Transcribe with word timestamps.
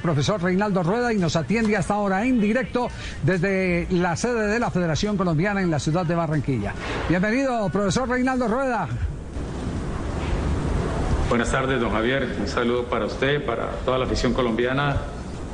profesor 0.00 0.42
Reinaldo 0.42 0.82
Rueda 0.82 1.12
y 1.12 1.18
nos 1.18 1.36
atiende 1.36 1.76
hasta 1.76 1.94
ahora 1.94 2.24
en 2.24 2.40
directo 2.40 2.88
desde 3.22 3.86
la 3.90 4.16
sede 4.16 4.46
de 4.46 4.58
la 4.58 4.70
Federación 4.70 5.16
Colombiana 5.16 5.62
en 5.62 5.70
la 5.70 5.78
ciudad 5.78 6.04
de 6.06 6.14
Barranquilla. 6.14 6.74
Bienvenido, 7.08 7.68
profesor 7.70 8.08
Reinaldo 8.08 8.48
Rueda. 8.48 8.88
Buenas 11.28 11.50
tardes, 11.50 11.78
don 11.78 11.90
Javier. 11.90 12.36
Un 12.40 12.48
saludo 12.48 12.84
para 12.84 13.04
usted, 13.04 13.44
para 13.44 13.70
toda 13.84 13.98
la 13.98 14.06
afición 14.06 14.32
colombiana 14.32 14.96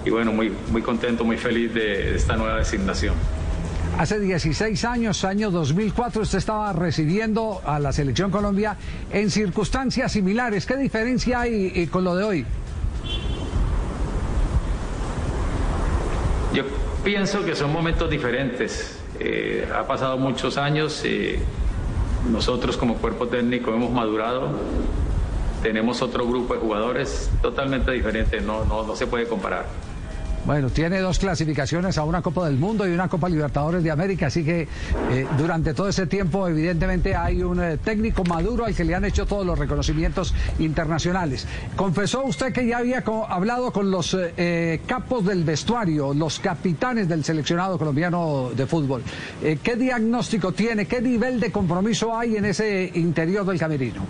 y 0.04 0.10
bueno, 0.10 0.32
muy, 0.32 0.52
muy 0.70 0.82
contento, 0.82 1.24
muy 1.24 1.36
feliz 1.36 1.72
de, 1.74 2.14
esta 2.14 2.36
nueva 2.36 2.58
designación. 2.58 3.14
Hace 3.98 4.18
16 4.20 4.84
años, 4.84 5.24
año 5.24 5.50
2004, 5.50 6.22
usted 6.22 6.38
estaba 6.38 6.72
recibiendo 6.72 7.60
a 7.64 7.78
la 7.78 7.92
Selección 7.92 8.30
Colombia 8.30 8.76
en 9.12 9.30
circunstancias 9.30 10.12
similares. 10.12 10.66
¿Qué 10.66 10.76
diferencia 10.76 11.40
hay 11.40 11.72
eh, 11.74 11.88
con 11.88 12.04
lo 12.04 12.16
de 12.16 12.24
hoy? 12.24 12.46
Pienso 17.04 17.44
que 17.44 17.54
son 17.54 17.72
momentos 17.72 18.08
diferentes. 18.10 18.98
Eh, 19.20 19.68
ha 19.72 19.86
pasado 19.86 20.16
muchos 20.16 20.56
años, 20.56 21.02
eh, 21.04 21.38
nosotros 22.30 22.76
como 22.76 22.96
cuerpo 22.96 23.28
técnico 23.28 23.72
hemos 23.72 23.92
madurado, 23.92 24.48
tenemos 25.62 26.02
otro 26.02 26.26
grupo 26.26 26.54
de 26.54 26.60
jugadores 26.60 27.30
totalmente 27.42 27.92
diferente, 27.92 28.40
no, 28.40 28.64
no, 28.64 28.84
no 28.84 28.96
se 28.96 29.06
puede 29.06 29.26
comparar. 29.26 29.66
Bueno, 30.46 30.68
tiene 30.68 31.00
dos 31.00 31.18
clasificaciones 31.18 31.96
a 31.96 32.04
una 32.04 32.20
Copa 32.20 32.44
del 32.44 32.58
Mundo 32.58 32.86
y 32.86 32.90
una 32.92 33.08
Copa 33.08 33.30
Libertadores 33.30 33.82
de 33.82 33.90
América, 33.90 34.26
así 34.26 34.44
que 34.44 34.68
eh, 35.10 35.26
durante 35.38 35.72
todo 35.72 35.88
ese 35.88 36.06
tiempo 36.06 36.46
evidentemente 36.46 37.16
hay 37.16 37.42
un 37.42 37.62
eh, 37.62 37.78
técnico 37.78 38.24
maduro 38.24 38.66
al 38.66 38.74
que 38.74 38.84
le 38.84 38.94
han 38.94 39.06
hecho 39.06 39.24
todos 39.24 39.46
los 39.46 39.58
reconocimientos 39.58 40.34
internacionales. 40.58 41.46
Confesó 41.76 42.24
usted 42.24 42.52
que 42.52 42.66
ya 42.66 42.76
había 42.78 43.02
co- 43.02 43.26
hablado 43.26 43.72
con 43.72 43.90
los 43.90 44.12
eh, 44.12 44.34
eh, 44.36 44.80
capos 44.86 45.24
del 45.24 45.44
vestuario, 45.44 46.12
los 46.12 46.38
capitanes 46.40 47.08
del 47.08 47.24
seleccionado 47.24 47.78
colombiano 47.78 48.50
de 48.54 48.66
fútbol. 48.66 49.02
¿Qué 49.40 49.76
diagnóstico 49.76 50.52
tiene? 50.52 50.84
¿Qué 50.86 51.00
nivel 51.00 51.40
de 51.40 51.50
compromiso 51.50 52.14
hay 52.14 52.36
en 52.36 52.44
ese 52.44 52.90
interior 52.94 53.46
del 53.46 53.58
camerino? 53.58 54.02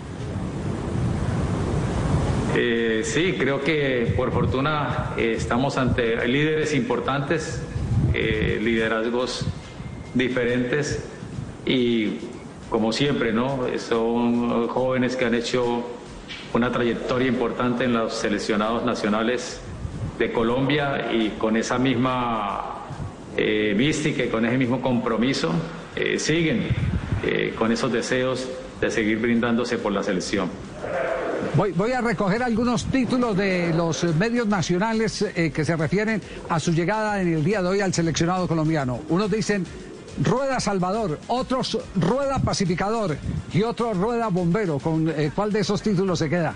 Eh, 2.57 3.01
sí, 3.03 3.35
creo 3.37 3.61
que 3.61 4.13
por 4.15 4.31
fortuna 4.31 5.11
eh, 5.17 5.33
estamos 5.35 5.77
ante 5.77 6.25
líderes 6.25 6.73
importantes, 6.73 7.61
eh, 8.13 8.59
liderazgos 8.61 9.45
diferentes 10.13 11.03
y 11.65 12.17
como 12.69 12.93
siempre, 12.93 13.33
¿no? 13.33 13.65
Son 13.77 14.69
jóvenes 14.69 15.17
que 15.17 15.25
han 15.25 15.35
hecho 15.35 15.85
una 16.53 16.71
trayectoria 16.71 17.27
importante 17.27 17.83
en 17.83 17.93
los 17.93 18.13
seleccionados 18.13 18.85
nacionales 18.85 19.59
de 20.17 20.31
Colombia 20.31 21.11
y 21.11 21.31
con 21.31 21.57
esa 21.57 21.77
misma 21.77 22.85
eh, 23.35 23.73
mística 23.75 24.23
y 24.23 24.29
con 24.29 24.45
ese 24.45 24.57
mismo 24.57 24.81
compromiso 24.81 25.51
siguen 26.17 26.67
con 27.57 27.71
esos 27.71 27.91
deseos 27.91 28.49
de 28.81 28.91
seguir 28.91 29.17
brindándose 29.17 29.77
por 29.77 29.93
la 29.93 30.03
selección. 30.03 30.49
Voy, 31.53 31.71
voy 31.71 31.91
a 31.91 32.01
recoger 32.01 32.43
algunos 32.43 32.85
títulos 32.85 33.37
de 33.37 33.73
los 33.73 34.03
medios 34.15 34.47
nacionales 34.47 35.21
eh, 35.21 35.51
que 35.51 35.63
se 35.63 35.75
refieren 35.75 36.21
a 36.49 36.59
su 36.59 36.73
llegada 36.73 37.21
en 37.21 37.33
el 37.33 37.43
día 37.43 37.61
de 37.61 37.69
hoy 37.69 37.81
al 37.81 37.93
seleccionado 37.93 38.47
colombiano. 38.47 39.01
Unos 39.09 39.31
dicen 39.31 39.65
Rueda 40.21 40.59
Salvador, 40.59 41.19
otros 41.27 41.77
Rueda 41.95 42.39
Pacificador 42.39 43.17
y 43.53 43.63
otros 43.63 43.97
Rueda 43.97 44.29
Bombero. 44.29 44.79
¿Con 44.79 45.09
eh, 45.09 45.31
cuál 45.33 45.51
de 45.51 45.59
esos 45.59 45.81
títulos 45.81 46.19
se 46.19 46.29
queda? 46.29 46.55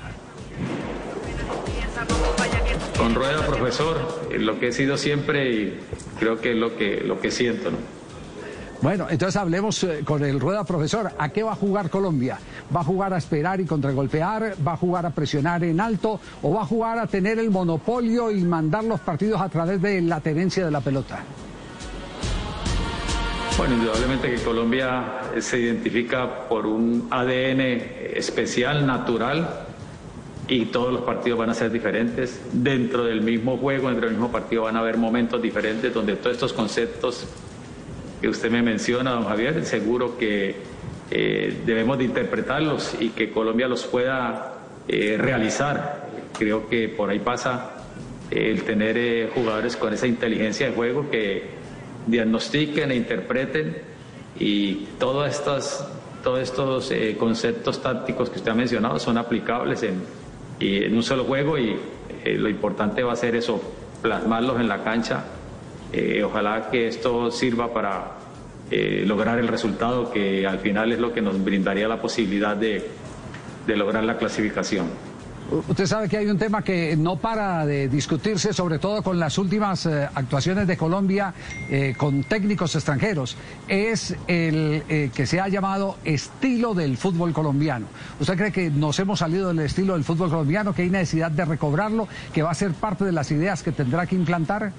Con 2.98 3.16
rueda, 3.16 3.46
profesor, 3.46 4.28
eh, 4.32 4.40
lo 4.40 4.60
que 4.60 4.68
he 4.70 4.72
sido 4.74 4.98
siempre 4.98 5.50
y 5.52 5.80
creo 6.20 6.42
que 6.42 6.52
es 6.52 6.58
lo 6.58 6.76
que, 6.76 7.02
lo 7.02 7.22
que 7.22 7.32
siento, 7.32 7.72
¿no? 7.72 7.99
Bueno, 8.82 9.08
entonces 9.10 9.36
hablemos 9.36 9.84
eh, 9.84 10.04
con 10.06 10.24
el 10.24 10.40
Rueda 10.40 10.64
Profesor. 10.64 11.12
¿A 11.18 11.30
qué 11.30 11.44
va 11.44 11.52
a 11.52 11.56
jugar 11.56 11.90
Colombia? 11.90 12.40
¿Va 12.74 12.80
a 12.80 12.84
jugar 12.84 13.14
a 13.14 13.18
esperar 13.18 13.60
y 13.60 13.66
contragolpear? 13.66 14.56
¿Va 14.66 14.74
a 14.74 14.78
jugar 14.78 15.06
a 15.06 15.10
presionar 15.10 15.66
en 15.66 15.82
alto? 15.82 16.22
¿O 16.42 16.54
va 16.54 16.62
a 16.62 16.66
jugar 16.66 16.98
a 16.98 17.06
tener 17.06 17.40
el 17.40 17.52
monopolio 17.52 18.32
y 18.32 18.42
mandar 18.44 18.86
los 18.86 19.02
partidos 19.02 19.42
a 19.42 19.50
través 19.50 19.82
de 19.82 20.02
la 20.02 20.22
tenencia 20.22 20.64
de 20.64 20.72
la 20.72 20.80
pelota? 20.80 21.20
Bueno, 23.58 23.76
indudablemente 23.76 24.34
que 24.34 24.42
Colombia 24.42 25.24
eh, 25.36 25.42
se 25.42 25.60
identifica 25.60 26.48
por 26.48 26.66
un 26.66 27.10
ADN 27.12 27.60
especial, 28.16 28.88
natural, 28.88 29.66
y 30.48 30.68
todos 30.68 30.94
los 30.94 31.02
partidos 31.02 31.38
van 31.38 31.50
a 31.50 31.54
ser 31.54 31.70
diferentes. 31.70 32.40
Dentro 32.54 33.04
del 33.04 33.22
mismo 33.22 33.58
juego, 33.58 33.90
dentro 33.90 34.06
del 34.06 34.16
mismo 34.16 34.32
partido 34.32 34.64
van 34.64 34.78
a 34.78 34.80
haber 34.80 34.96
momentos 34.96 35.42
diferentes 35.42 35.94
donde 35.94 36.16
todos 36.16 36.36
estos 36.36 36.54
conceptos 36.54 37.28
que 38.22 38.28
usted 38.28 38.52
me 38.52 38.62
menciona, 38.62 39.12
don 39.12 39.26
Javier, 39.26 39.66
seguro 39.66 40.18
que 40.18 40.56
eh, 41.12 41.62
debemos 41.66 41.98
de 41.98 42.04
interpretarlos 42.04 42.96
y 43.00 43.10
que 43.10 43.32
Colombia 43.32 43.68
los 43.68 43.86
pueda 43.86 44.56
eh, 44.88 45.18
realizar. 45.18 46.08
Creo 46.38 46.68
que 46.70 46.90
por 46.90 47.10
ahí 47.10 47.20
pasa 47.20 47.72
eh, 48.32 48.52
el 48.52 48.64
tener 48.64 48.98
eh, 48.98 49.30
jugadores 49.34 49.76
con 49.76 49.94
esa 49.94 50.08
inteligencia 50.08 50.68
de 50.68 50.76
juego 50.76 51.10
que 51.10 51.44
diagnostiquen 52.08 52.92
e 52.92 52.96
interpreten 52.96 53.78
y 54.40 54.88
todos 55.00 55.30
estos, 55.30 55.86
todos 56.24 56.40
estos 56.40 56.92
eh, 56.92 57.16
conceptos 57.20 57.82
tácticos 57.82 58.30
que 58.30 58.38
usted 58.38 58.52
ha 58.52 58.56
mencionado 58.56 59.00
son 59.00 59.18
aplicables 59.18 59.84
en, 59.84 60.02
en 60.60 60.96
un 60.96 61.04
solo 61.04 61.24
juego 61.24 61.58
y 61.58 61.76
eh, 62.24 62.36
lo 62.38 62.50
importante 62.50 63.04
va 63.04 63.14
a 63.14 63.16
ser 63.16 63.36
eso, 63.36 63.62
plasmarlos 64.02 64.60
en 64.60 64.68
la 64.68 64.84
cancha. 64.84 65.24
Eh, 65.92 66.24
ojalá 66.24 66.70
que 66.70 66.88
esto 66.88 67.32
sirva 67.32 67.74
para 67.74 68.20
eh, 68.72 69.04
lograr 69.08 69.40
el 69.40 69.48
resultado 69.48 70.12
que 70.12 70.46
al 70.46 70.60
final 70.60 70.92
es 70.92 71.00
lo 71.00 71.12
que 71.12 71.22
nos 71.22 71.44
brindaría 71.44 71.88
la 71.88 72.00
posibilidad 72.00 72.56
de, 72.56 72.88
lograr 73.66 74.04
la 74.04 74.18
clasificación. 74.18 74.88
Usted 75.68 75.88
sabe 75.88 76.08
que 76.08 76.18
hay 76.18 76.28
un 76.28 76.38
tema 76.38 76.62
que 76.62 76.96
no 76.96 77.16
para 77.16 77.66
de 77.66 77.88
discutirse, 77.88 78.54
sobre 78.54 78.78
todo 78.78 79.02
con 79.02 79.18
las 79.18 79.40
últimas 79.40 79.88
eh, 79.88 80.08
actuaciones 80.14 80.68
de 80.68 80.78
Colombia 80.78 81.34
eh, 81.68 81.96
con 81.98 82.24
técnicos 82.24 82.76
extranjeros. 82.76 83.36
Es 83.68 84.16
el 84.28 84.84
que 85.16 85.26
se 85.26 85.40
ha 85.40 85.48
llamado 85.48 85.98
estilo 86.04 86.76
del 86.76 86.98
fútbol 86.98 87.34
colombiano. 87.34 87.88
¿Usted 88.20 88.38
cree 88.38 88.52
que 88.52 88.70
nos 88.70 89.00
hemos 89.00 89.18
salido 89.18 89.48
del 89.48 89.60
estilo 89.62 89.94
del 89.94 90.04
fútbol 90.04 90.30
colombiano, 90.30 90.76
que 90.76 90.84
hay 90.84 90.92
necesidad 90.92 91.32
de 91.32 91.46
recobrarlo, 91.46 92.08
que 92.32 92.44
va 92.44 92.52
a 92.52 92.56
ser 92.56 92.74
parte 92.74 93.04
de 93.04 93.12
las 93.12 93.32
ideas 93.32 93.64
que 93.64 93.72
tendrá 93.72 94.06
que 94.06 94.14
implantar? 94.14 94.72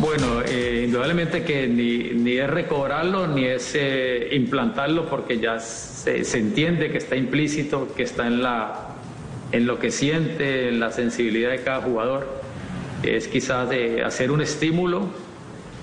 Bueno, 0.00 0.40
eh, 0.40 0.84
indudablemente 0.86 1.44
que 1.44 1.68
ni, 1.68 1.98
ni 2.18 2.38
es 2.38 2.48
recobrarlo 2.48 3.26
ni 3.26 3.44
es 3.44 3.74
eh, 3.74 4.30
implantarlo 4.32 5.06
porque 5.10 5.38
ya 5.38 5.60
se, 5.60 6.22
entiende 6.38 6.90
que 6.90 6.96
está 6.96 7.16
implícito, 7.16 7.86
que 7.94 8.04
está 8.04 8.26
en, 8.26 8.42
la, 8.42 8.94
en 9.52 9.66
lo 9.66 9.78
que 9.78 9.90
siente, 9.90 10.70
en 10.70 10.80
la 10.80 10.90
sensibilidad 10.90 11.50
de 11.50 11.60
cada 11.60 11.82
jugador. 11.82 12.26
Es 13.02 13.28
quizás 13.28 13.68
de 13.68 14.02
hacer 14.02 14.30
un 14.30 14.40
estímulo, 14.40 15.10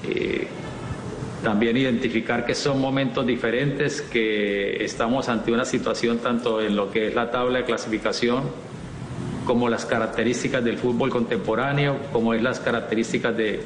eh, 0.10 0.48
también 1.44 1.78
identificar 1.78 2.44
que 2.44 2.56
son 2.56 2.81
momentos 2.81 3.24
diferentes, 3.24 4.02
que 4.02 4.84
estamos 4.84 5.30
ante 5.30 5.52
una 5.52 5.64
situación 5.64 6.18
tanto 6.18 6.60
en 6.60 6.75
lo 6.75 6.92
que 6.92 7.10
es 7.10 7.14
la 7.14 7.30
tabla 7.30 7.60
de 7.60 7.66
clasificación, 7.66 8.46
como 9.46 9.69
las 9.69 9.86
características 9.86 10.64
del 10.64 10.80
fútbol 10.80 11.12
contemporáneo, 11.12 11.98
como 12.12 12.34
es 12.34 12.42
las 12.42 12.60
características 12.60 13.38
de, 13.38 13.62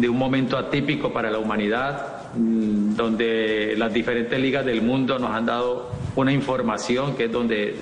de 0.00 0.08
un 0.08 0.18
momento 0.18 0.56
atípico 0.56 1.12
para 1.12 1.30
la 1.30 1.38
humanidad, 1.38 2.32
mm, 2.34 2.94
donde 2.96 3.74
las 3.76 3.92
diferentes 3.92 4.38
ligas 4.40 4.64
del 4.64 4.82
mundo 4.82 5.18
nos 5.18 5.30
han 5.30 5.46
dado 5.46 5.90
una 6.16 6.32
información 6.32 7.16
que 7.16 7.24
es 7.26 7.32
donde 7.32 7.76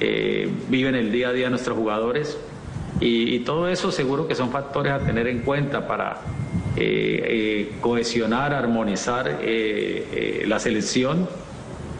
eh, 0.00 0.50
viven 0.68 0.94
el 0.94 1.10
día 1.10 1.28
a 1.28 1.32
día 1.32 1.48
nuestros 1.50 1.76
jugadores. 1.76 2.38
Y, 2.98 3.40
todo 3.40 3.68
eso 3.68 3.92
seguro 3.92 4.26
que 4.26 4.34
son 4.34 4.50
factores 4.50 4.92
a 4.92 4.98
tener 5.00 5.26
en 5.26 5.40
cuenta 5.40 5.86
para 5.86 6.22
eh, 6.76 7.68
eh, 7.68 7.72
cohesionar, 7.82 8.54
armonizar 8.54 9.38
la 10.46 10.58
selección 10.58 11.28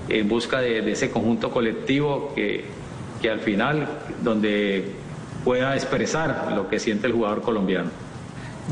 en 0.09 0.29
busca 0.29 0.61
de, 0.61 0.81
de 0.81 0.93
ese 0.93 1.11
conjunto 1.11 1.51
colectivo 1.51 2.33
que, 2.35 2.65
que 3.21 3.31
al 3.31 3.41
final, 3.41 3.87
donde 4.23 4.87
pueda 5.45 5.75
expresar 5.75 6.53
lo 6.57 6.69
que 6.69 6.79
siente 6.79 7.07
el 7.07 7.13
jugador 7.13 7.43
colombiano. 7.43 7.91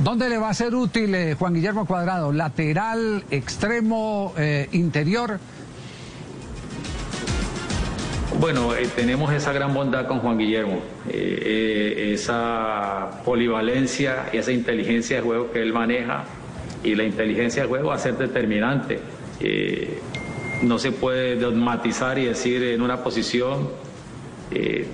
¿Dónde 0.02 0.28
le 0.28 0.38
va 0.38 0.48
a 0.48 0.54
ser 0.54 0.74
útil 0.74 1.14
eh, 1.14 1.36
Juan 1.38 1.54
Guillermo 1.54 1.86
Cuadrado? 1.86 2.32
¿Lateral, 2.32 3.22
extremo, 3.30 4.34
eh, 4.36 4.68
interior? 4.72 5.38
Bueno, 8.40 8.74
eh, 8.74 8.88
tenemos 8.96 9.32
esa 9.32 9.52
gran 9.52 9.72
bondad 9.72 10.08
con 10.08 10.18
Juan 10.18 10.36
Guillermo, 10.36 10.80
esa 11.08 13.20
polivalencia 13.24 14.30
y 14.32 14.38
esa 14.38 14.50
inteligencia 14.50 15.18
de 15.18 15.22
juego 15.22 15.52
que 15.52 15.62
él 15.62 15.72
maneja 15.72 16.24
y 16.82 16.96
la 16.96 17.04
inteligencia 17.04 17.62
de 17.62 17.68
juego 17.68 17.90
va 17.90 17.94
a 17.94 17.98
ser 17.98 18.18
determinante. 18.18 18.98
no 20.62 20.80
se 20.80 20.90
puede 20.90 21.36
dogmatizar 21.36 22.18
y 22.18 22.24
decir 22.24 22.64
en 22.64 22.82
una 22.82 23.04
posición 23.04 23.68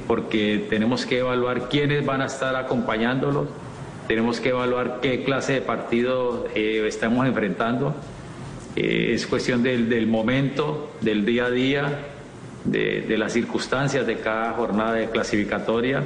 porque 0.06 0.66
tenemos 0.68 1.06
que 1.06 1.20
evaluar 1.20 1.70
quiénes 1.70 2.04
van 2.04 2.20
a 2.20 2.26
estar 2.26 2.54
acompañándolos 2.56 3.48
tenemos 4.10 4.40
que 4.40 4.48
evaluar 4.48 4.98
qué 5.00 5.22
clase 5.22 5.52
de 5.52 5.60
partido 5.60 6.48
eh, 6.56 6.84
estamos 6.88 7.28
enfrentando. 7.28 7.94
Eh, 8.74 9.12
es 9.14 9.24
cuestión 9.24 9.62
del, 9.62 10.08
momento, 10.08 10.90
del 11.00 11.24
día 11.24 11.44
a 11.44 11.50
día, 11.52 11.98
de, 12.64 13.16
las 13.16 13.32
circunstancias 13.32 14.08
de 14.08 14.16
cada 14.16 14.54
jornada 14.54 14.94
de 14.94 15.10
clasificatoria. 15.10 16.02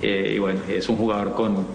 Eh, 0.00 0.32
y 0.34 0.38
bueno, 0.38 0.60
es 0.66 0.88
un 0.88 0.96
jugador 0.96 1.34
con, 1.34 1.66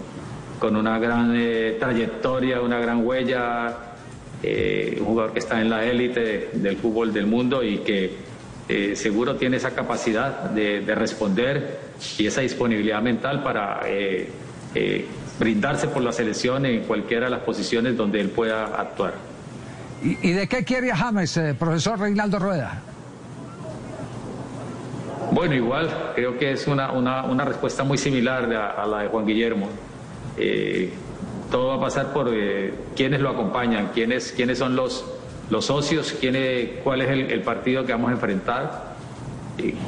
con 0.58 0.74
una 0.74 0.98
gran 0.98 1.32
trayectoria, 1.78 2.60
una 2.60 2.80
gran 2.80 3.06
huella, 3.06 3.94
un 4.98 5.04
jugador 5.04 5.32
que 5.32 5.38
está 5.38 5.60
en 5.60 5.70
la 5.70 5.84
élite 5.84 6.50
del 6.54 6.76
fútbol 6.76 7.12
del 7.12 7.28
mundo 7.28 7.62
y 7.62 7.78
que 7.78 8.16
seguro 8.96 9.36
tiene 9.36 9.58
esa 9.58 9.76
capacidad 9.76 10.50
de, 10.50 10.80
de, 10.80 10.94
responder 10.96 11.78
y 12.18 12.26
esa 12.26 12.40
disponibilidad 12.40 13.00
mental 13.00 13.44
para 13.44 13.82
brindarse 15.42 15.88
por 15.88 16.04
la 16.04 16.12
selección 16.12 16.64
en 16.66 16.84
cualquiera 16.84 17.24
de 17.24 17.32
las 17.32 17.40
posiciones 17.40 17.96
donde 17.96 18.20
él 18.20 18.28
pueda 18.28 18.64
actuar. 18.80 19.14
¿Y, 20.00 20.30
de 20.30 20.46
qué 20.46 20.62
quiere 20.62 20.92
James, 20.94 21.36
eh, 21.36 21.56
profesor 21.58 21.98
Reinaldo 21.98 22.38
Rueda? 22.38 22.80
Bueno, 25.32 25.54
igual, 25.56 26.12
creo 26.14 26.38
que 26.38 26.52
es 26.52 26.68
una, 26.68 26.92
una, 26.92 27.44
respuesta 27.44 27.82
muy 27.82 27.98
similar 27.98 28.44
a, 28.54 28.86
la 28.86 29.00
de 29.00 29.08
Juan 29.08 29.26
Guillermo. 29.26 29.68
Eh, 30.38 30.92
todo 31.50 31.68
va 31.68 31.74
a 31.74 31.80
pasar 31.80 32.12
por 32.12 32.30
eh, 32.32 32.72
quiénes 32.94 33.20
lo 33.20 33.30
acompañan, 33.30 33.90
quiénes, 33.92 34.32
quiénes 34.36 34.58
son 34.58 34.76
los, 34.76 35.04
los 35.50 35.66
socios, 35.66 36.14
quién 36.20 36.36
cuál 36.84 37.02
es 37.02 37.10
el, 37.10 37.42
partido 37.42 37.84
que 37.84 37.90
vamos 37.90 38.10
a 38.10 38.12
enfrentar, 38.12 38.94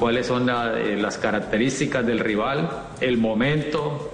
cuáles 0.01 0.27
son 0.27 0.47
las 0.47 1.17
características 1.19 2.05
del 2.05 2.19
rival, 2.19 2.69
el 3.01 3.19
momento. 3.19 4.11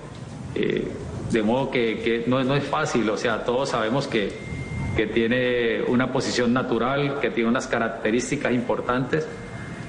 De 1.30 1.42
modo 1.42 1.70
que, 1.70 2.24
no, 2.26 2.40
es 2.54 2.64
fácil, 2.64 3.08
o 3.08 3.16
sea, 3.16 3.44
todos 3.44 3.70
sabemos 3.70 4.06
que, 4.06 4.32
que, 4.96 5.06
tiene 5.06 5.82
una 5.82 6.12
posición 6.12 6.52
natural, 6.52 7.20
que 7.20 7.30
tiene 7.30 7.48
unas 7.48 7.66
características 7.66 8.52
importantes 8.52 9.26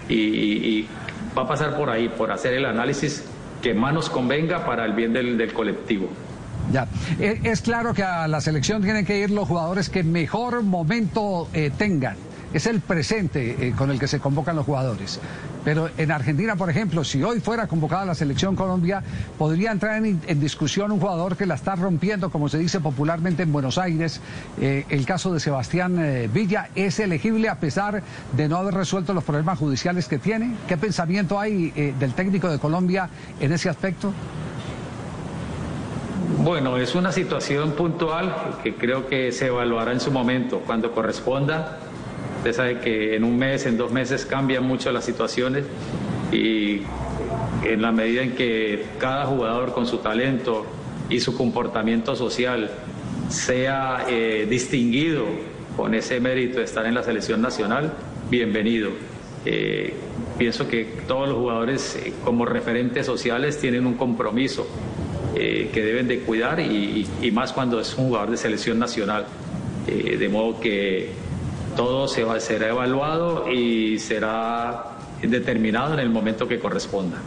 y, 0.08 0.88
va 1.36 1.44
a 1.44 1.48
pasar 1.48 1.78
por 1.78 1.90
ahí, 1.90 2.10
por 2.10 2.32
hacer 2.32 2.54
el 2.54 2.66
análisis 2.66 3.24
que 3.62 3.74
más 3.74 3.94
nos 3.94 4.10
convenga 4.10 4.66
para 4.66 4.86
el 4.86 4.94
bien 4.94 5.14
del, 5.14 5.54
colectivo. 5.54 6.10
Ya, 6.72 6.88
e, 7.20 7.40
es 7.44 7.62
claro 7.62 7.94
que 7.94 8.04
a 8.04 8.28
la 8.28 8.42
selección 8.42 8.82
tienen 8.84 9.06
que 9.06 9.18
ir 9.18 9.32
los 9.32 9.48
jugadores 9.48 9.90
que 9.90 10.04
mejor 10.04 10.62
momento 10.64 11.48
eh, 11.54 11.72
tengan 11.76 12.18
es 12.54 12.66
el 12.66 12.82
presente 12.82 13.68
eh, 13.68 13.74
con 13.76 13.92
el 13.92 14.00
que 14.00 14.08
se 14.08 14.20
convocan 14.20 14.56
los 14.56 14.66
jugadores. 14.66 15.20
Pero 15.64 15.90
en 15.98 16.12
Argentina, 16.12 16.56
por 16.56 16.70
ejemplo, 16.70 17.04
si 17.04 17.22
hoy 17.24 17.40
fuera 17.40 17.68
convocada 17.68 18.06
la 18.06 18.16
selección 18.16 18.56
Colombia, 18.56 19.04
podría 19.38 19.72
entrar 19.72 20.04
en, 20.04 20.40
discusión 20.40 20.92
un 20.92 21.00
jugador 21.00 21.38
que 21.38 21.46
la 21.46 21.56
está 21.56 21.76
rompiendo, 21.76 22.32
como 22.32 22.50
se 22.50 22.58
dice 22.58 22.80
popularmente 22.80 23.44
en 23.44 23.52
Buenos 23.52 23.78
Aires. 23.78 24.22
Eh, 24.60 24.86
el 24.90 25.06
caso 25.06 25.34
de 25.34 25.40
Sebastián 25.40 25.98
eh, 26.00 26.30
Villa 26.34 26.70
es 26.76 27.00
elegible 27.00 27.50
a 27.50 27.60
pesar 27.60 28.02
de 28.36 28.48
no 28.48 28.58
haber 28.58 28.74
resuelto 28.74 29.14
los 29.14 29.24
problemas 29.24 29.60
judiciales 29.60 30.08
que 30.08 30.18
tiene. 30.18 30.56
¿Qué 30.68 30.78
pensamiento 30.78 31.40
hay 31.40 31.72
del 31.72 32.14
técnico 32.14 32.50
de 32.50 32.58
Colombia 32.58 33.10
en 33.40 33.52
ese 33.52 33.70
aspecto? 33.70 34.14
Bueno, 36.44 36.78
es 36.78 36.96
una 36.96 37.12
situación 37.12 37.74
puntual 37.74 38.34
que 38.64 38.74
creo 38.74 39.08
que 39.08 39.32
se 39.32 39.48
evaluará 39.48 39.92
en 39.92 40.00
su 40.00 40.12
momento, 40.12 40.62
cuando 40.66 40.92
corresponda 40.92 41.78
Usted 42.42 42.54
sabe 42.54 42.80
que 42.80 43.16
en 43.16 43.24
un 43.24 43.38
mes, 43.38 43.68
en 43.68 43.78
dos 43.78 43.92
meses 43.92 44.26
cambian 44.26 44.66
mucho 44.66 44.92
las 44.92 45.06
situaciones 45.06 45.64
y 46.32 46.82
en 47.64 47.84
la 47.84 47.92
medida 47.92 48.24
en 48.24 48.32
que 48.32 48.84
cada 48.98 49.28
jugador 49.28 49.74
con 49.74 49.86
su 49.86 50.00
talento 50.00 50.66
y 51.08 51.20
su 51.20 51.38
comportamiento 51.38 52.16
social 52.16 52.72
sea 53.30 54.06
eh, 54.10 54.48
distinguido 54.50 55.26
con 55.78 55.94
ese 55.94 56.20
mérito 56.20 56.58
de 56.58 56.64
estar 56.64 56.84
en 56.88 56.96
la 56.96 57.04
selección 57.04 57.44
nacional, 57.44 57.94
bienvenido. 58.32 58.90
Eh, 59.46 59.94
pienso 60.40 60.68
que 60.68 60.86
todos 61.08 61.30
los 61.30 61.38
jugadores 61.38 61.96
eh, 61.96 62.12
como 62.26 62.48
referentes 62.48 63.06
sociales 63.06 63.60
tienen 63.60 63.86
un 63.86 63.94
compromiso 63.94 64.68
que 65.36 65.84
deben 65.84 66.08
de 66.08 66.20
cuidar 66.20 66.60
y, 66.60 67.08
y, 67.22 67.32
más 67.32 67.54
cuando 67.54 67.80
es 67.80 67.96
un 67.98 68.08
jugador 68.08 68.32
de 68.32 68.38
selección 68.38 68.80
nacional. 68.80 69.26
de 69.88 70.30
modo 70.30 70.60
que 70.60 71.21
todo 71.76 72.08
se 72.08 72.24
va, 72.24 72.40
será 72.40 72.70
evaluado 72.70 73.52
y 73.52 74.00
será 74.00 74.84
determinado 75.22 75.94
en 75.94 76.00
el 76.00 76.10
momento 76.10 76.48
que 76.48 76.60
corresponda. 76.60 77.18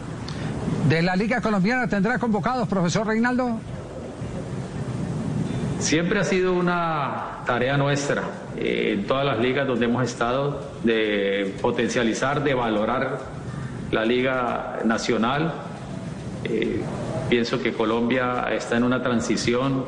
¿De 0.87 1.01
la 1.01 1.15
Liga 1.15 1.41
Colombiana 1.41 1.87
tendrá 1.87 2.19
convocados, 2.19 2.67
profesor 2.67 3.07
Reinaldo? 3.07 3.59
Siempre 5.79 6.19
ha 6.19 6.23
sido 6.23 6.53
una 6.53 7.43
tarea 7.45 7.77
nuestra 7.77 8.23
eh, 8.57 8.93
en 8.93 9.05
todas 9.05 9.25
las 9.25 9.39
ligas 9.39 9.67
donde 9.67 9.85
hemos 9.85 10.03
estado 10.03 10.61
de 10.83 11.53
potencializar, 11.61 12.43
de 12.43 12.53
valorar 12.53 13.19
la 13.91 14.05
Liga 14.05 14.79
Nacional. 14.85 15.53
Eh, 16.43 16.81
pienso 17.29 17.61
que 17.61 17.73
Colombia 17.73 18.47
está 18.51 18.77
en 18.77 18.83
una 18.83 19.01
transición. 19.01 19.85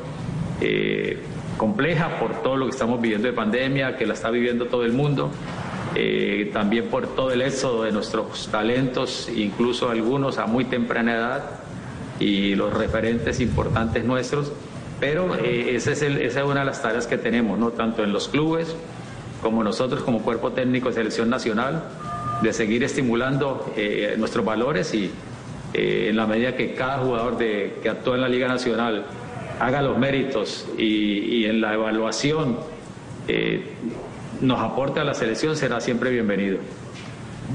Eh, 0.60 1.22
compleja 1.58 2.18
por 2.18 2.42
todo 2.42 2.56
lo 2.56 2.64
que 2.64 2.70
estamos 2.70 3.02
viviendo 3.02 3.28
de 3.28 3.34
pandemia, 3.34 3.98
que 3.98 4.06
la 4.06 4.14
está 4.14 4.30
viviendo 4.30 4.66
todo 4.66 4.84
el 4.84 4.94
mundo, 4.94 5.30
eh, 5.94 6.48
también 6.54 6.86
por 6.86 7.06
todo 7.08 7.32
el 7.32 7.42
éxodo 7.42 7.82
de 7.82 7.92
nuestros 7.92 8.48
talentos, 8.48 9.28
incluso 9.34 9.90
algunos 9.90 10.38
a 10.38 10.46
muy 10.46 10.64
temprana 10.64 11.14
edad, 11.14 11.42
y 12.20 12.54
los 12.54 12.72
referentes 12.72 13.40
importantes 13.40 14.04
nuestros, 14.04 14.52
pero 14.98 15.36
eh, 15.36 15.76
esa, 15.76 15.92
es 15.92 16.02
esa 16.02 16.40
es 16.40 16.46
una 16.46 16.60
de 16.60 16.66
las 16.66 16.82
tareas 16.82 17.06
que 17.06 17.18
tenemos, 17.18 17.58
¿no? 17.58 17.70
tanto 17.70 18.02
en 18.02 18.12
los 18.12 18.28
clubes 18.28 18.74
como 19.42 19.62
nosotros 19.62 20.02
como 20.02 20.22
cuerpo 20.22 20.50
técnico 20.50 20.88
de 20.88 20.94
selección 20.94 21.30
nacional, 21.30 21.84
de 22.42 22.52
seguir 22.52 22.82
estimulando 22.82 23.72
eh, 23.76 24.16
nuestros 24.18 24.44
valores 24.44 24.94
y 24.94 25.12
en 25.74 26.16
la 26.16 26.26
medida 26.26 26.56
que 26.56 26.74
cada 26.74 26.98
jugador 26.98 27.38
de, 27.38 27.76
que 27.82 27.88
actúa 27.88 28.16
en 28.16 28.22
la 28.22 28.28
Liga 28.28 28.48
Nacional 28.48 29.04
haga 29.60 29.82
los 29.82 29.98
méritos 29.98 30.66
y, 30.76 31.44
en 31.44 31.60
la 31.60 31.74
evaluación 31.74 32.58
eh, 33.26 33.74
nos 34.40 34.60
aporte 34.60 35.00
a 35.00 35.04
la 35.04 35.14
selección, 35.14 35.56
será 35.56 35.80
siempre 35.80 36.10
bienvenido. 36.10 36.58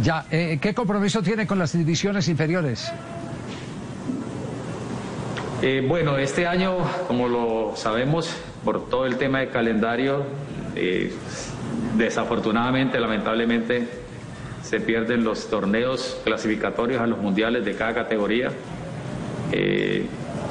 Ya, 0.02 0.26
eh, 0.32 0.58
¿qué 0.62 0.74
compromiso 0.74 1.22
tiene 1.22 1.46
con 1.46 1.60
las 1.60 1.74
divisiones 1.74 2.28
inferiores? 2.28 2.92
Eh, 5.62 5.86
bueno, 5.88 6.18
este 6.18 6.46
año, 6.46 6.78
como 7.08 7.30
lo 7.30 7.74
sabemos, 7.76 8.36
por 8.66 8.90
todo 8.90 9.06
el 9.06 9.18
tema 9.18 9.40
de 9.40 9.50
calendario, 9.50 10.26
desafortunadamente, 11.96 13.00
lamentablemente, 13.00 13.88
se 14.64 14.80
pierden 14.80 15.24
los 15.24 15.50
torneos 15.50 16.20
clasificatorios 16.24 17.00
a 17.00 17.08
los 17.08 17.20
mundiales 17.20 17.64
de 17.64 17.76
cada 17.76 17.94
categoría 17.94 18.52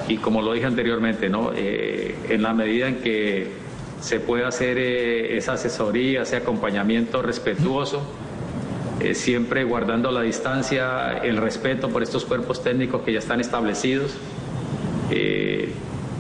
y 0.09 0.17
como 0.17 0.43
lo 0.43 0.53
dije 0.53 0.67
anteriormente, 0.67 1.29
¿no? 1.29 1.53
Eh, 1.55 2.17
en 2.29 2.43
la 2.43 2.53
medida 2.53 2.89
en 2.89 2.97
que 2.97 3.49
se 4.01 4.21
pueda 4.21 4.49
hacer 4.49 4.79
eh, 4.79 5.37
esa 5.37 5.55
asesoría, 5.55 6.23
ese 6.23 6.37
acompañamiento 6.37 7.23
respetuoso, 7.23 8.03
eh, 9.01 9.15
siempre 9.15 9.65
guardando 9.65 10.11
la 10.11 10.23
distancia, 10.23 11.19
el 11.19 11.37
respeto 11.37 11.89
por 11.89 12.03
estos 12.03 12.25
cuerpos 12.25 12.63
técnicos 12.63 13.03
que 13.03 13.13
ya 13.13 13.19
están 13.19 13.41
establecidos. 13.41 14.17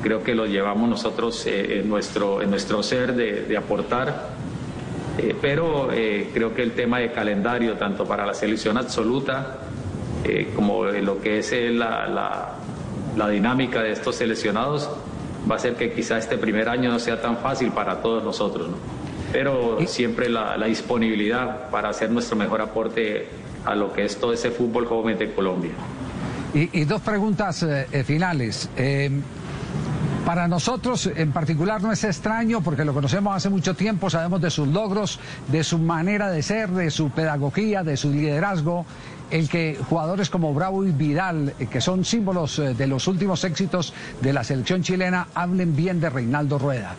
creo 0.02 0.24
que 0.24 0.34
lo 0.34 0.46
llevamos 0.46 0.88
nosotros 0.88 1.46
en, 1.46 1.88
nuestro, 1.88 2.42
nuestro 2.44 2.82
ser 2.82 3.14
de, 3.14 3.56
aportar, 3.56 4.30
pero 5.40 5.88
creo 6.34 6.54
que 6.54 6.62
el 6.62 6.72
tema 6.72 6.98
de 6.98 7.12
calendario, 7.12 7.74
tanto 7.74 8.04
para 8.04 8.26
la 8.26 8.34
selección 8.34 8.76
absoluta 8.76 9.60
como 10.56 10.86
lo 10.86 11.20
que 11.20 11.38
es 11.38 11.52
la 11.72 12.58
dinámica 13.28 13.83
de 13.83 13.92
estos 13.92 14.16
seleccionados 14.16 14.90
va 15.50 15.57
a 15.57 15.59
ser 15.59 15.75
que 15.75 15.92
quizá 15.92 16.19
este 16.19 16.38
primer 16.38 16.69
año 16.69 16.90
no 16.90 16.99
sea 16.99 17.21
tan 17.21 17.38
fácil 17.38 17.73
para 17.73 18.00
todos 18.00 18.23
nosotros, 18.23 18.69
¿no? 18.69 18.76
pero 19.33 19.78
siempre 19.87 20.28
la, 20.28 20.57
disponibilidad 20.66 21.71
para 21.71 21.88
hacer 21.88 22.11
nuestro 22.11 22.37
mejor 22.37 22.61
aporte 22.61 23.28
a 23.64 23.75
lo 23.75 23.92
que 23.92 24.04
es 24.04 24.19
todo 24.19 24.33
ese 24.33 24.50
fútbol 24.50 24.87
joven 24.87 25.19
de 25.19 25.33
Colombia. 25.33 25.73
Y, 26.54 26.85
dos 26.85 27.00
preguntas 27.00 27.62
eh, 27.62 27.87
eh, 27.92 28.04
finales. 28.04 28.69
Para 30.25 30.47
nosotros 30.47 31.11
en 31.16 31.33
particular 31.33 31.83
no 31.83 31.90
es 31.90 32.04
extraño 32.04 32.61
porque 32.61 32.85
lo 32.85 32.95
conocemos 32.95 33.35
hace 33.35 33.50
mucho 33.50 33.75
tiempo, 33.75 34.09
sabemos 34.09 34.40
de 34.40 34.50
sus 34.50 34.69
logros, 34.69 35.19
de 35.49 35.64
su 35.64 35.78
manera 35.78 36.31
de 36.31 36.42
ser, 36.42 36.71
de 36.71 36.90
su 36.90 37.11
pedagogía, 37.11 37.83
de 37.83 37.97
su 37.97 38.11
liderazgo, 38.11 38.87
el 39.32 39.48
que 39.48 39.76
jugadores 39.88 40.30
como 40.30 40.54
Bravo 40.54 40.84
y 40.84 40.92
Vidal, 40.92 41.54
que 41.70 41.80
son 41.80 42.04
símbolos 42.04 42.58
de 42.58 42.86
los 42.86 43.08
últimos 43.08 43.42
éxitos 43.44 43.92
de 44.20 44.32
la 44.32 44.44
selección 44.44 44.82
chilena, 44.82 45.28
hablen 45.34 45.74
bien 45.74 46.00
de 46.00 46.10
Reinaldo 46.10 46.58
Rueda. 46.58 46.94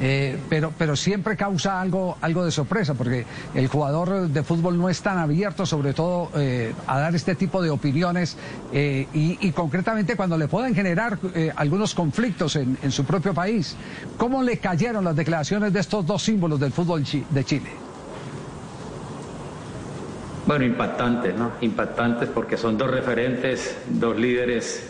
Eh, 0.00 0.36
pero, 0.48 0.72
pero 0.76 0.96
siempre 0.96 1.36
causa 1.36 1.80
algo, 1.80 2.16
algo 2.20 2.44
de 2.44 2.50
sorpresa, 2.50 2.94
porque 2.94 3.24
el 3.54 3.68
jugador 3.68 4.28
de 4.28 4.42
fútbol 4.42 4.76
no 4.76 4.88
es 4.88 5.00
tan 5.00 5.18
abierto, 5.18 5.64
sobre 5.64 5.92
todo 5.92 6.30
eh, 6.34 6.74
a 6.86 6.98
dar 6.98 7.14
este 7.14 7.36
tipo 7.36 7.62
de 7.62 7.70
opiniones, 7.70 8.36
eh, 8.72 9.06
y, 9.12 9.52
concretamente 9.52 10.16
cuando 10.16 10.36
le 10.36 10.48
pueden 10.48 10.74
generar 10.74 11.18
algunos 11.56 11.94
conflictos 11.94 12.56
en, 12.56 12.90
su 12.90 13.04
propio 13.04 13.34
país. 13.34 13.76
¿Cómo 14.16 14.42
le 14.42 14.58
cayeron 14.58 15.04
las 15.04 15.14
declaraciones 15.14 15.72
de 15.72 15.80
estos 15.80 16.06
dos 16.06 16.22
símbolos 16.22 16.58
del 16.58 16.72
fútbol 16.72 17.04
de 17.30 17.44
Chile? 17.44 17.81
Bueno, 20.52 20.66
impactantes, 20.66 21.34
¿no? 21.34 21.52
Impactantes 21.62 22.28
porque 22.28 22.58
son 22.58 22.76
dos 22.76 22.90
referentes, 22.90 23.74
dos 23.88 24.18
líderes, 24.18 24.86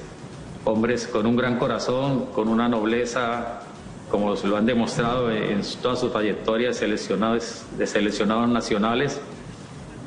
hombres 0.64 1.06
con 1.06 1.24
un 1.24 1.36
gran 1.36 1.56
corazón, 1.56 2.26
con 2.34 2.48
una 2.48 2.68
nobleza 2.68 3.60
como 4.10 4.34
lo 4.34 4.56
han 4.56 4.66
demostrado 4.66 5.30
en 5.30 5.60
todas 5.80 6.00
sus 6.00 6.10
trayectorias 6.10 6.78
seleccionados, 6.78 7.64
de 7.78 7.86
seleccionados 7.86 8.48
nacionales. 8.48 9.20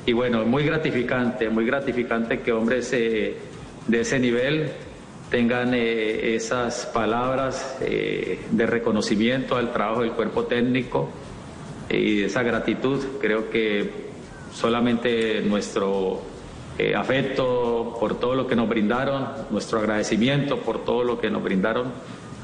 Y 0.05 0.11
bueno, 0.11 0.43
muy 0.43 0.65
gratificante, 0.65 1.49
muy 1.49 1.65
gratificante 1.65 2.41
que 2.41 2.51
hombres 2.51 2.91
eh, 2.91 3.37
de 3.87 4.01
ese 4.01 4.19
nivel 4.19 4.71
tengan 5.31 5.73
eh, 5.73 6.35
esas 6.35 6.85
palabras 6.87 7.77
eh, 7.79 8.41
de 8.51 8.65
reconocimiento 8.65 9.55
al 9.55 9.71
trabajo 9.71 10.01
del 10.01 10.11
cuerpo 10.11 10.43
técnico 10.47 11.09
y 11.89 12.23
esa 12.23 12.43
gratitud. 12.43 13.01
Creo 13.21 13.49
que 13.49 14.14
solamente 14.55 15.41
nuestro 15.41 16.21
afecto 16.97 17.95
por 17.99 18.19
todo 18.19 18.35
lo 18.35 18.47
que 18.47 18.55
nos 18.55 18.67
brindaron, 18.67 19.27
nuestro 19.51 19.79
agradecimiento 19.79 20.59
por 20.59 20.83
todo 20.83 21.03
lo 21.03 21.21
que 21.21 21.29
nos 21.29 21.43
brindaron 21.43 21.91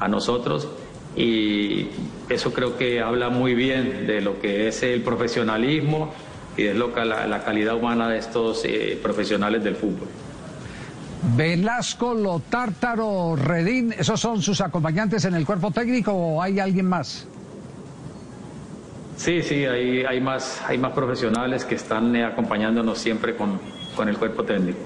a 0.00 0.08
nosotros 0.08 0.68
y 1.16 1.88
eso 2.28 2.52
creo 2.52 2.76
que 2.78 3.00
habla 3.00 3.28
muy 3.28 3.54
bien 3.54 4.06
de 4.06 4.20
lo 4.20 4.40
que 4.40 4.68
es 4.68 4.82
el 4.82 5.02
profesionalismo 5.02 6.12
y 6.56 6.64
de 6.64 6.74
lo 6.74 6.94
que 6.94 7.04
la, 7.04 7.26
la 7.26 7.44
calidad 7.44 7.76
humana 7.76 8.08
de 8.08 8.18
estos 8.18 8.64
eh, 8.64 8.98
profesionales 9.02 9.62
del 9.62 9.76
fútbol. 9.76 10.08
Velasco, 11.36 12.14
Lotártaro, 12.14 13.36
Redín, 13.36 13.94
¿esos 13.96 14.18
son 14.18 14.42
sus 14.42 14.60
acompañantes 14.60 15.24
en 15.24 15.34
el 15.34 15.46
cuerpo 15.46 15.70
técnico 15.70 16.12
o 16.12 16.42
hay 16.42 16.58
alguien 16.58 16.86
más? 16.86 17.28
Sí, 19.22 19.40
sí, 19.40 19.64
hay, 19.64 20.04
hay, 20.04 20.20
más, 20.20 20.60
hay 20.66 20.78
más 20.78 20.90
profesionales 20.94 21.64
que 21.64 21.76
están 21.76 22.16
eh, 22.16 22.24
acompañándonos 22.24 22.98
siempre 22.98 23.36
con, 23.36 23.60
con 23.94 24.08
el 24.08 24.18
cuerpo 24.18 24.42
técnico. 24.42 24.80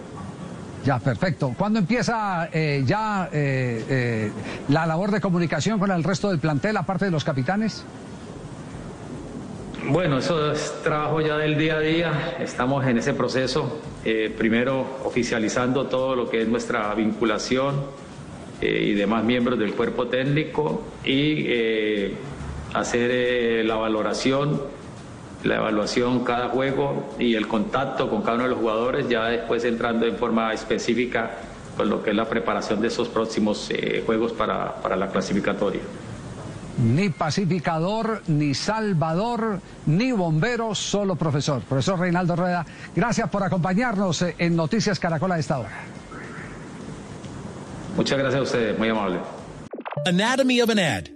Ya, 0.84 0.98
perfecto. 0.98 1.54
¿Cuándo 1.56 1.78
empieza 1.78 2.50
eh, 2.52 2.82
ya 2.84 3.30
eh, 3.32 3.82
eh, 3.88 4.32
la 4.68 4.84
labor 4.86 5.10
de 5.10 5.22
comunicación 5.22 5.78
con 5.78 5.90
el 5.90 6.04
resto 6.04 6.28
del 6.28 6.38
plantel, 6.38 6.76
aparte 6.76 7.06
de 7.06 7.10
los 7.10 7.24
capitanes? 7.24 7.82
Bueno, 9.88 10.18
eso 10.18 10.52
es 10.52 10.82
trabajo 10.82 11.22
ya 11.22 11.38
del 11.38 11.56
día 11.56 11.76
a 11.76 11.80
día. 11.80 12.36
Estamos 12.38 12.86
en 12.86 12.98
ese 12.98 13.14
proceso. 13.14 13.80
primero, 14.36 14.98
oficializando 15.02 15.86
todo 15.86 16.14
lo 16.14 16.28
que 16.28 16.42
es 16.42 16.48
nuestra 16.48 16.94
vinculación 16.94 17.86
y 18.60 18.92
demás 18.92 19.24
miembros 19.24 19.58
del 19.58 19.72
cuerpo 19.72 20.08
técnico 20.08 20.82
y 21.06 22.12
hacer 22.80 23.64
la 23.64 23.76
valoración 23.76 24.60
la 25.46 25.56
evaluación 25.56 26.24
cada 26.24 26.48
juego 26.48 27.14
y 27.18 27.34
el 27.34 27.46
contacto 27.46 28.10
con 28.10 28.22
cada 28.22 28.34
uno 28.34 28.44
de 28.44 28.50
los 28.50 28.58
jugadores, 28.58 29.08
ya 29.08 29.26
después 29.26 29.64
entrando 29.64 30.06
en 30.06 30.16
forma 30.16 30.52
específica 30.52 31.30
con 31.76 31.88
lo 31.88 32.02
que 32.02 32.10
es 32.10 32.16
la 32.16 32.28
preparación 32.28 32.80
de 32.80 32.88
esos 32.88 33.08
próximos 33.08 33.70
eh, 33.70 34.02
juegos 34.04 34.32
para, 34.32 34.74
para 34.76 34.96
la 34.96 35.08
clasificatoria. 35.08 35.82
Ni 36.78 37.08
pacificador, 37.08 38.22
ni 38.26 38.54
salvador, 38.54 39.60
ni 39.86 40.12
bombero, 40.12 40.74
solo 40.74 41.16
profesor. 41.16 41.62
Profesor 41.62 41.98
Reinaldo 41.98 42.36
Rueda, 42.36 42.66
gracias 42.94 43.30
por 43.30 43.42
acompañarnos 43.42 44.22
en 44.36 44.56
Noticias 44.56 44.98
Caracol 44.98 45.32
a 45.32 45.38
esta 45.38 45.58
hora. 45.58 45.70
Muchas 47.96 48.18
gracias 48.18 48.40
a 48.40 48.42
ustedes, 48.42 48.78
muy 48.78 48.88
amable. 48.88 49.20
Anatomy 50.04 50.60
of 50.60 50.68
an 50.68 50.78
ad. 50.78 51.15